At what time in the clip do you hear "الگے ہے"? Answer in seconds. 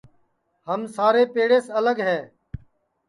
1.77-2.19